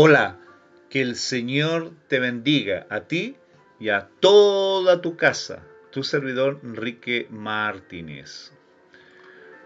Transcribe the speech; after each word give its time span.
Hola, 0.00 0.38
que 0.90 1.00
el 1.00 1.16
Señor 1.16 1.90
te 2.06 2.20
bendiga 2.20 2.86
a 2.88 3.08
ti 3.08 3.36
y 3.80 3.88
a 3.88 4.08
toda 4.20 5.00
tu 5.00 5.16
casa. 5.16 5.64
Tu 5.90 6.04
servidor 6.04 6.60
Enrique 6.62 7.26
Martínez. 7.30 8.52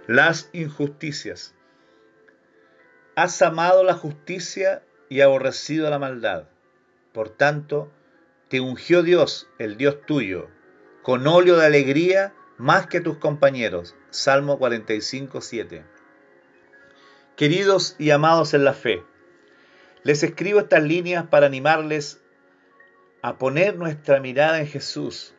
Las 0.06 0.48
injusticias. 0.54 1.54
Has 3.14 3.42
amado 3.42 3.84
la 3.84 3.92
justicia 3.92 4.82
y 5.11 5.21
aborrecido 5.21 5.91
la 5.91 5.98
maldad. 5.98 6.49
Por 7.12 7.29
tanto, 7.29 7.93
te 8.49 8.62
ungió 8.62 9.03
Dios, 9.03 9.51
el 9.59 9.77
Dios 9.77 9.99
tuyo, 10.07 10.49
con 11.03 11.27
óleo 11.27 11.59
de 11.59 11.67
alegría 11.67 12.33
más 12.57 12.87
que 12.87 13.03
tus 13.03 13.19
compañeros. 13.19 13.96
Salmo 14.09 14.59
45, 14.59 15.43
7. 15.43 15.85
Queridos 17.37 17.96
y 17.99 18.12
amados 18.12 18.55
en 18.55 18.64
la 18.64 18.73
fe, 18.73 19.05
les 20.05 20.23
escribo 20.23 20.61
estas 20.61 20.82
líneas 20.82 21.26
para 21.26 21.46
animarles 21.46 22.21
a 23.22 23.39
poner 23.39 23.76
nuestra 23.76 24.21
mirada 24.21 24.61
en 24.61 24.67
Jesús 24.67 25.35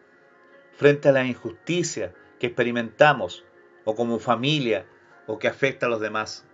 frente 0.77 1.09
a 1.09 1.11
la 1.11 1.25
injusticia 1.25 2.13
que 2.39 2.47
experimentamos 2.47 3.43
o 3.83 3.95
como 3.95 4.19
familia 4.19 4.85
o 5.27 5.37
que 5.37 5.47
afecta 5.47 5.85
a 5.85 5.89
los 5.89 5.99
demás. 5.99 6.45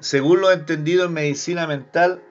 Según 0.00 0.40
lo 0.40 0.50
entendido 0.50 1.04
en 1.06 1.12
medicina 1.12 1.66
mental, 1.66 2.22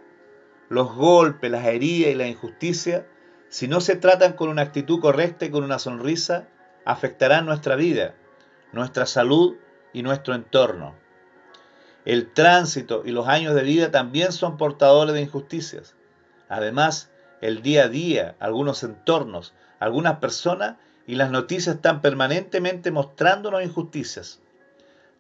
los 0.70 0.94
golpes, 0.96 1.52
las 1.52 1.66
heridas 1.66 2.12
y 2.12 2.16
la 2.16 2.28
injusticia, 2.28 3.08
si 3.50 3.68
no 3.68 3.80
se 3.82 3.96
tratan 3.96 4.34
con 4.34 4.50
una 4.50 4.64
actitud 4.64 5.00
correcta 5.00 5.46
y 5.46 5.52
con 5.52 5.64
una 5.64 5.80
sonrisa, 5.80 6.48
afectarán 6.86 7.46
nuestra 7.46 7.76
vida, 7.76 8.16
nuestra 8.72 9.06
salud 9.06 9.56
y 9.94 10.04
nuestro 10.04 10.34
entorno. 10.34 10.96
El 12.08 12.32
tránsito 12.32 13.02
y 13.04 13.12
los 13.12 13.28
años 13.28 13.54
de 13.54 13.64
vida 13.64 13.92
también 13.92 14.32
son 14.32 14.56
portadores 14.56 15.14
de 15.14 15.24
injusticias. 15.24 15.94
Además, 16.48 17.12
el 17.42 17.62
día 17.62 17.84
a 17.84 17.90
día, 17.90 18.38
algunos 18.40 18.82
entornos, 18.84 19.54
algunas 19.82 20.20
personas 20.20 20.78
y 21.06 21.16
las 21.16 21.32
noticias 21.32 21.76
están 21.76 22.02
permanentemente 22.02 22.92
mostrándonos 22.92 23.62
injusticias. 23.62 24.40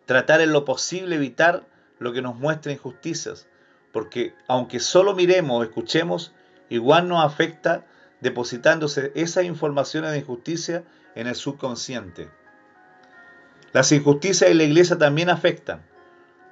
Tratar 0.05 0.39
en 0.39 0.53
lo 0.53 0.63
posible 0.63 1.17
evitar 1.17 1.67
lo 1.99 2.13
que 2.13 2.21
nos 2.21 2.37
muestra 2.37 2.71
injusticias, 2.71 3.49
porque 3.91 4.33
aunque 4.47 4.79
solo 4.79 5.13
miremos 5.13 5.59
o 5.59 5.63
escuchemos, 5.63 6.31
igual 6.69 7.09
nos 7.09 7.25
afecta 7.25 7.83
depositándose 8.21 9.11
esas 9.13 9.43
informaciones 9.43 10.11
de 10.11 10.19
injusticia 10.19 10.85
en 11.15 11.27
el 11.27 11.35
subconsciente. 11.35 12.29
Las 13.73 13.91
injusticias 13.91 14.49
en 14.49 14.57
la 14.57 14.63
iglesia 14.63 14.97
también 14.97 15.29
afectan. 15.29 15.83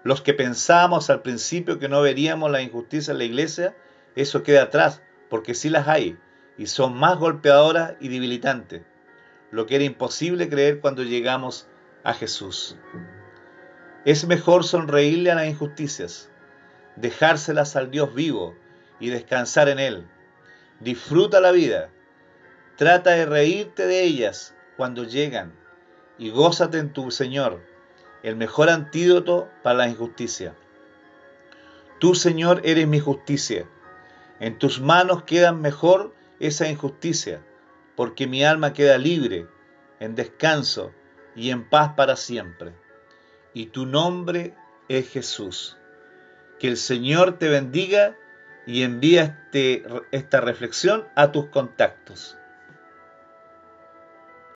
Los 0.05 0.21
que 0.21 0.35
pensábamos 0.35 1.09
al 1.09 1.23
principio 1.23 1.79
que 1.79 1.89
no 1.89 1.99
veríamos 1.99 2.51
la 2.51 2.61
injusticia 2.61 3.11
en 3.11 3.17
la 3.17 3.23
iglesia, 3.23 3.75
eso 4.15 4.43
queda 4.43 4.61
atrás, 4.61 5.01
porque 5.31 5.55
sí 5.55 5.67
las 5.71 5.87
hay, 5.87 6.15
y 6.59 6.67
son 6.67 6.95
más 6.95 7.17
golpeadoras 7.17 7.95
y 7.99 8.09
debilitantes, 8.09 8.83
lo 9.49 9.65
que 9.65 9.77
era 9.77 9.83
imposible 9.83 10.47
creer 10.47 10.79
cuando 10.79 11.01
llegamos 11.01 11.67
a 12.03 12.13
Jesús. 12.13 12.77
Es 14.05 14.27
mejor 14.27 14.63
sonreírle 14.63 15.31
a 15.31 15.35
las 15.35 15.47
injusticias, 15.47 16.29
dejárselas 16.97 17.75
al 17.75 17.89
Dios 17.89 18.13
vivo 18.13 18.55
y 18.99 19.09
descansar 19.09 19.69
en 19.69 19.79
Él. 19.79 20.07
Disfruta 20.81 21.39
la 21.39 21.49
vida, 21.49 21.89
trata 22.77 23.09
de 23.09 23.25
reírte 23.25 23.87
de 23.87 24.03
ellas 24.03 24.53
cuando 24.77 25.03
llegan 25.03 25.55
y 26.19 26.29
gózate 26.29 26.77
en 26.77 26.93
tu 26.93 27.09
Señor 27.09 27.74
el 28.25 28.35
mejor 28.35 28.71
antídoto 28.71 29.51
para 29.61 29.77
la 29.77 29.87
injusticia. 29.87 30.55
Tú, 31.99 32.15
Señor, 32.15 32.59
eres 32.63 32.87
mi 32.87 32.99
justicia. 32.99 33.67
En 34.39 34.57
tus 34.57 34.81
manos 34.81 35.25
queda 35.25 35.51
mejor 35.51 36.11
esa 36.39 36.67
injusticia, 36.67 37.45
porque 37.95 38.25
mi 38.25 38.43
alma 38.43 38.73
queda 38.73 38.97
libre, 38.97 39.45
en 39.99 40.15
descanso 40.15 40.91
y 41.35 41.51
en 41.51 41.69
paz 41.69 41.93
para 41.95 42.15
siempre. 42.15 42.73
Y 43.53 43.67
tu 43.67 43.85
nombre 43.85 44.55
es 44.89 45.07
Jesús. 45.07 45.77
Que 46.57 46.67
el 46.67 46.77
Señor 46.77 47.37
te 47.37 47.47
bendiga 47.47 48.17
y 48.65 48.81
envía 48.81 49.21
este, 49.21 49.83
esta 50.09 50.41
reflexión 50.41 51.07
a 51.13 51.31
tus 51.31 51.45
contactos. 51.49 52.39